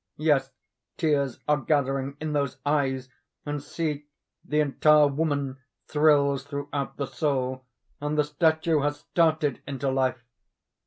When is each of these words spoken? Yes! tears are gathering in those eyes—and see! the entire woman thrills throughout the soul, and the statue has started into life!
Yes! 0.17 0.49
tears 0.97 1.37
are 1.47 1.57
gathering 1.61 2.17
in 2.19 2.33
those 2.33 2.57
eyes—and 2.65 3.61
see! 3.61 4.07
the 4.43 4.59
entire 4.59 5.05
woman 5.05 5.59
thrills 5.85 6.43
throughout 6.43 6.97
the 6.97 7.05
soul, 7.05 7.65
and 8.01 8.17
the 8.17 8.23
statue 8.23 8.79
has 8.79 9.01
started 9.01 9.61
into 9.67 9.91
life! 9.91 10.23